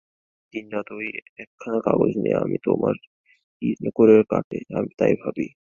দিনরাত 0.53 0.87
ঐ 0.91 0.99
একখানা 1.43 1.79
কাগজ 1.81 2.11
নিয়ে 2.17 2.37
যে 2.43 2.57
তোমার 2.63 2.95
কী 3.61 3.69
করে 3.95 4.15
কাটে, 4.29 4.59
আমি 4.77 4.89
তাই 4.97 5.13
ভাবি। 5.21 5.47